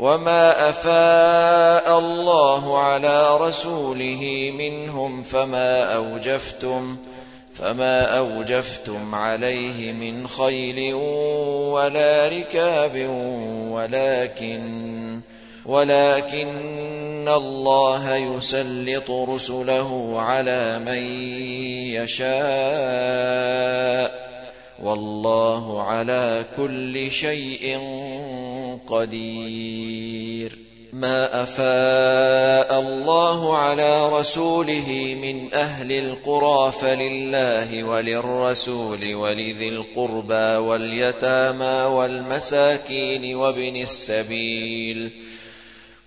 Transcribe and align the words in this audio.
وما 0.00 0.68
أفاء 0.68 1.98
الله 1.98 2.78
على 2.78 3.36
رسوله 3.36 4.52
منهم 4.58 5.22
فما 5.22 5.94
أوجفتم 5.94 6.96
فما 7.54 8.18
أوجفتم 8.18 9.14
عليه 9.14 9.92
من 9.92 10.26
خيل 10.26 10.94
ولا 11.74 12.28
ركاب 12.28 13.08
ولكن 13.70 15.20
ولكن 15.66 17.28
الله 17.28 18.16
يسلط 18.16 19.10
رسله 19.10 20.20
على 20.20 20.78
من 20.78 21.02
يشاء 22.00 22.30
والله 24.84 25.82
على 25.82 26.46
كل 26.56 27.10
شيء 27.10 27.78
قدير. 28.86 30.58
ما 30.92 31.42
أفاء 31.42 32.80
الله 32.80 33.56
على 33.56 34.08
رسوله 34.08 35.16
من 35.22 35.54
أهل 35.54 35.92
القرى 35.92 36.72
فلله 36.72 37.84
وللرسول 37.84 39.14
ولذي 39.14 39.68
القربى 39.68 40.56
واليتامى 40.56 41.94
والمساكين 41.94 43.34
وابن 43.34 43.76
السبيل. 43.76 45.10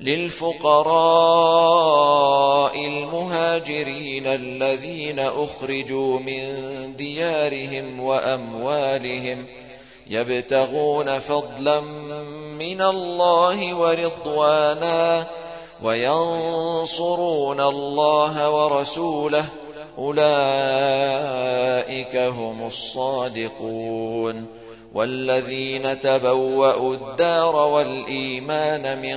للفقراء 0.00 0.90
المهاجرين 2.86 4.26
الذين 4.26 5.18
أخرجوا 5.18 6.18
من 6.18 6.46
ديارهم 6.96 8.00
وأموالهم 8.00 9.46
يبتغون 10.06 11.18
فضلا 11.18 11.80
من 12.58 12.82
الله 12.82 13.74
ورضوانا 13.74 15.26
وينصرون 15.82 17.60
الله 17.60 18.50
ورسوله. 18.50 19.44
أولئك 19.98 20.16
هم 22.16 22.66
الصادقون. 22.66 24.46
والذين 24.94 26.00
تبوأوا 26.00 26.94
الدار 26.94 27.56
والإيمان 27.56 29.02
من 29.02 29.16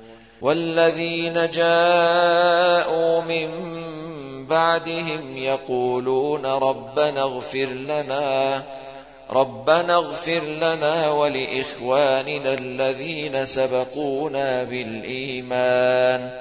والذين 0.41 1.33
جاءوا 1.33 3.21
من 3.21 3.49
بعدهم 4.47 5.37
يقولون 5.37 6.45
ربنا 6.45 7.21
اغفر 7.21 7.65
لنا 7.65 8.63
ربنا 9.31 9.95
اغفر 9.95 10.43
لنا 10.43 11.11
ولإخواننا 11.11 12.53
الذين 12.53 13.45
سبقونا 13.45 14.63
بالإيمان. 14.63 16.31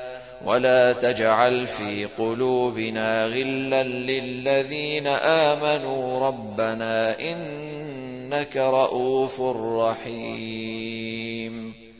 ولا 0.44 0.92
تجعل 0.92 1.66
في 1.66 2.08
قلوبنا 2.18 3.24
غلا 3.24 3.82
للذين 3.82 5.06
آمنوا. 5.06 6.28
ربنا 6.28 7.20
إنك 7.20 8.56
رؤوف 8.56 9.40
رحيم. 9.80 11.79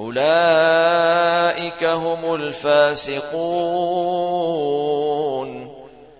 أولئك 0.00 1.84
هم 1.84 2.34
الفاسقون. 2.34 3.28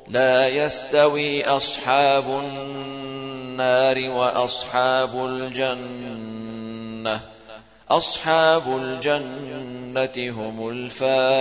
لا 0.09 0.49
يستوي 0.49 1.45
أصحاب 1.45 2.25
النار 2.25 4.11
وأصحاب 4.11 5.25
الجنة. 5.25 7.21
أصحاب 7.91 8.77
الجنة 8.77 10.35
هم 10.41 10.69
الفائزون. 10.69 11.39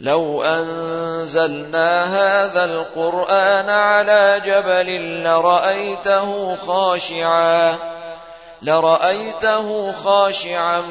لو 0.00 0.42
أنزلنا 0.42 2.04
هذا 2.04 2.64
القرآن 2.64 3.70
على 3.70 4.42
جبل 4.44 5.22
لرأيته 5.24 6.56
خاشعا. 6.56 7.93
لرأيته 8.64 9.92
خاشعا 9.92 10.82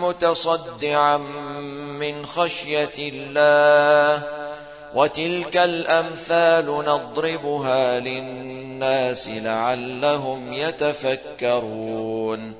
متصدعا 0.00 1.16
من 1.98 2.26
خشية 2.26 2.92
الله 2.98 4.22
وتلك 4.94 5.56
الأمثال 5.56 6.66
نضربها 6.66 8.00
للناس 8.00 9.28
لعلهم 9.28 10.52
يتفكرون 10.52 12.54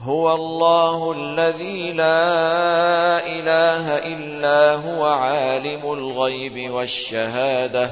هو 0.00 0.34
الله 0.34 1.12
الذي 1.12 1.92
لا 1.92 3.26
إله 3.26 3.98
إلا 3.98 4.74
هو 4.74 5.04
عالم 5.04 5.92
الغيب 5.92 6.70
والشهادة 6.70 7.90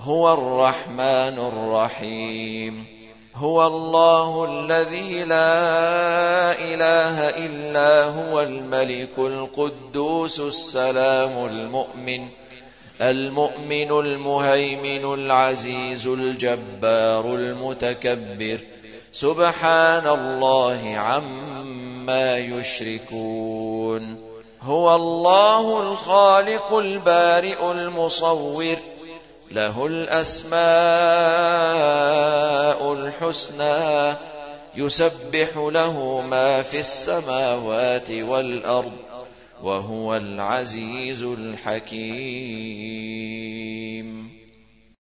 هو 0.00 0.32
الرحمن 0.32 1.38
الرحيم 1.38 2.99
هو 3.40 3.66
الله 3.66 4.44
الذي 4.44 5.24
لا 5.24 6.52
إله 6.52 7.28
إلا 7.28 8.04
هو 8.04 8.40
الملك 8.40 9.18
القدوس 9.18 10.40
السلام 10.40 11.46
المؤمن 11.46 12.28
المؤمن 13.00 13.90
المهيمن 13.90 15.14
العزيز 15.14 16.06
الجبار 16.06 17.24
المتكبر. 17.34 18.58
سبحان 19.12 20.06
الله 20.06 20.94
عما 20.96 22.38
يشركون. 22.38 24.16
هو 24.62 24.96
الله 24.96 25.92
الخالق 25.92 26.74
البارئ 26.74 27.70
المصور. 27.72 28.76
له 29.50 29.86
الأسماء 29.86 30.60
الحسنى 32.92 34.16
يسبح 34.76 35.56
له 35.56 36.20
ما 36.20 36.62
في 36.62 36.78
السماوات 36.78 38.10
والأرض 38.10 38.92
وهو 39.62 40.16
العزيز 40.16 41.22
الحكيم. 41.22 41.90